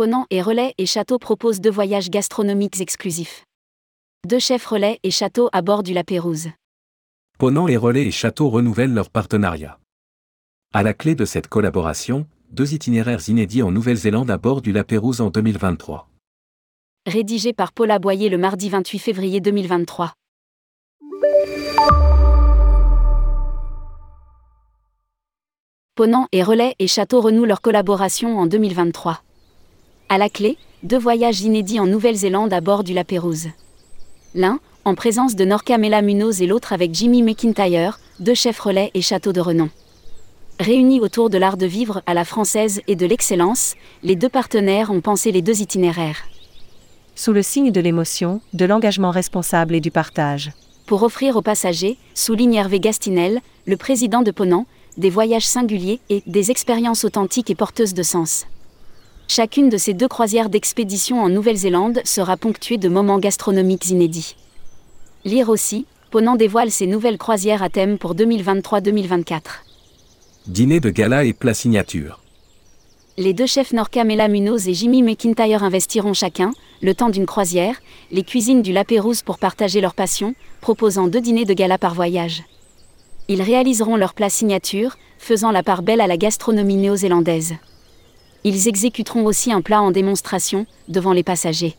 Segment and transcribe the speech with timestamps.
[0.00, 3.44] Ponant et Relais et Château proposent deux voyages gastronomiques exclusifs.
[4.26, 6.48] Deux chefs Relais et Château à bord du La Pérouse.
[7.38, 9.78] Ponant et Relais et Château renouvellent leur partenariat.
[10.72, 14.84] À la clé de cette collaboration, deux itinéraires inédits en Nouvelle-Zélande à bord du La
[14.84, 16.08] Pérouse en 2023.
[17.06, 20.14] Rédigé par Paula Boyer le mardi 28 février 2023.
[25.94, 29.22] Ponant et Relais et Château renouent leur collaboration en 2023.
[30.12, 33.46] À la clé, deux voyages inédits en Nouvelle-Zélande à bord du La Pérouse.
[34.34, 38.90] L'un, en présence de Norca Mela Munoz et l'autre avec Jimmy McIntyre, deux chefs relais
[38.94, 39.70] et châteaux de renom.
[40.58, 44.90] Réunis autour de l'art de vivre à la française et de l'excellence, les deux partenaires
[44.90, 46.24] ont pensé les deux itinéraires.
[47.14, 50.50] Sous le signe de l'émotion, de l'engagement responsable et du partage.
[50.86, 54.66] Pour offrir aux passagers, souligne Hervé Gastinel, le président de Ponant,
[54.96, 58.46] des voyages singuliers et des expériences authentiques et porteuses de sens.
[59.32, 64.34] Chacune de ces deux croisières d'expédition en Nouvelle-Zélande sera ponctuée de moments gastronomiques inédits.
[65.24, 69.40] Lire aussi, Ponant dévoile ses nouvelles croisières à thème pour 2023-2024.
[70.48, 72.18] Dîner de gala et plat signature.
[73.18, 76.50] Les deux chefs Norca Mela Munoz et Jimmy McIntyre investiront chacun,
[76.82, 77.76] le temps d'une croisière,
[78.10, 81.94] les cuisines du La Pérouse pour partager leur passion, proposant deux dîners de gala par
[81.94, 82.42] voyage.
[83.28, 87.54] Ils réaliseront leur plat signature, faisant la part belle à la gastronomie néo-zélandaise.
[88.44, 91.76] Ils exécuteront aussi un plat en démonstration, devant les passagers.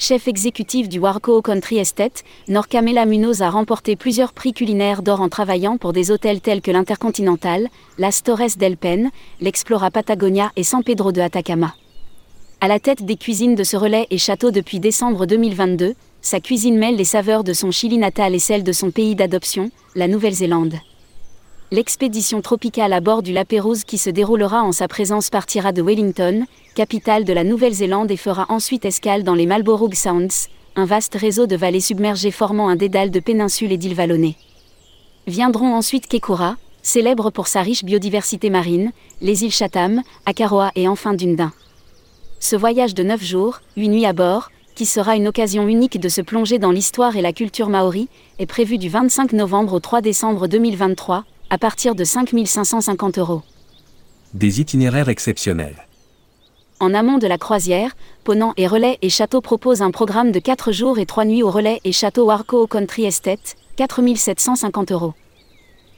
[0.00, 5.28] Chef exécutif du Warco Country Estate, Norcamela Munoz a remporté plusieurs prix culinaires d'or en
[5.28, 7.68] travaillant pour des hôtels tels que l'Intercontinental,
[7.98, 11.74] Las Torres del Pen, l'Explora Patagonia et San Pedro de Atacama.
[12.60, 16.76] À la tête des cuisines de ce relais et château depuis décembre 2022, sa cuisine
[16.76, 20.74] mêle les saveurs de son Chili natal et celles de son pays d'adoption, la Nouvelle-Zélande.
[21.70, 25.82] L'expédition tropicale à bord du La Pérouse qui se déroulera en sa présence partira de
[25.82, 31.14] Wellington, capitale de la Nouvelle-Zélande et fera ensuite escale dans les Marlborough Sounds, un vaste
[31.14, 34.36] réseau de vallées submergées formant un dédale de péninsules et d'îles vallonnées.
[35.26, 38.90] Viendront ensuite Kekura, célèbre pour sa riche biodiversité marine,
[39.20, 41.52] les îles Chatham, Akaroa et enfin Dunedin.
[42.40, 46.08] Ce voyage de 9 jours, 8 nuits à bord, qui sera une occasion unique de
[46.08, 48.08] se plonger dans l'histoire et la culture maori,
[48.38, 53.42] est prévu du 25 novembre au 3 décembre 2023, à partir de 5 550 euros.
[54.34, 55.86] Des itinéraires exceptionnels.
[56.80, 60.70] En amont de la croisière, Ponant et Relais et Château proposent un programme de 4
[60.70, 65.14] jours et 3 nuits au Relais et Château Warco Country Estate, 4 750 euros.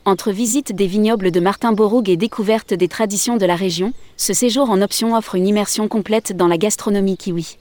[0.06, 4.32] Entre visite des vignobles de Martin Boroug et découverte des traditions de la région, ce
[4.32, 7.58] séjour en option offre une immersion complète dans la gastronomie kiwi.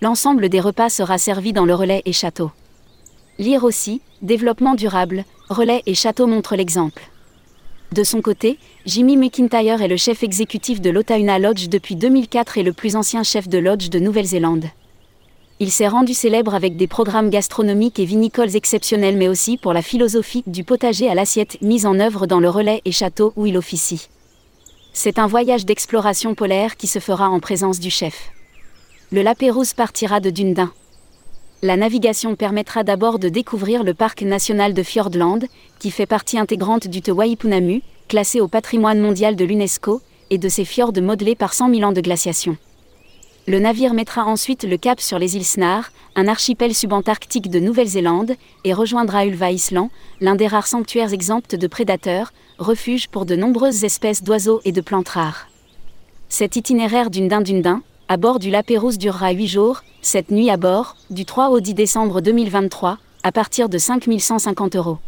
[0.00, 2.50] L'ensemble des repas sera servi dans le Relais et Château.
[3.40, 7.02] Lire aussi, développement durable, Relais et Château montrent l'exemple.
[7.90, 12.62] De son côté, Jimmy McIntyre est le chef exécutif de l'Otauna Lodge depuis 2004 et
[12.62, 14.66] le plus ancien chef de lodge de Nouvelle-Zélande.
[15.58, 19.82] Il s'est rendu célèbre avec des programmes gastronomiques et vinicoles exceptionnels mais aussi pour la
[19.82, 23.56] philosophie du potager à l'assiette mise en œuvre dans le relais et château où il
[23.56, 24.08] officie.
[24.92, 28.30] C'est un voyage d'exploration polaire qui se fera en présence du chef.
[29.10, 30.72] Le Lapérouse partira de Dunedin
[31.64, 35.46] la navigation permettra d'abord de découvrir le parc national de Fjordland,
[35.78, 40.50] qui fait partie intégrante du Te Waipunamu, classé au patrimoine mondial de l'UNESCO, et de
[40.50, 42.58] ses fjords modelés par 100 000 ans de glaciation.
[43.46, 48.34] Le navire mettra ensuite le cap sur les îles Snar, un archipel subantarctique de Nouvelle-Zélande,
[48.64, 49.88] et rejoindra Ulva Island,
[50.20, 54.82] l'un des rares sanctuaires exempts de prédateurs, refuge pour de nombreuses espèces d'oiseaux et de
[54.82, 55.48] plantes rares.
[56.28, 60.96] Cet itinéraire d'une dinde à bord du Lapérouse durera 8 jours, cette nuit à bord,
[61.08, 64.98] du 3 au 10 décembre 2023, à partir de 5150 euros.